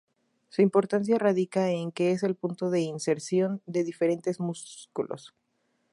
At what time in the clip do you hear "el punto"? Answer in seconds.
2.23-2.71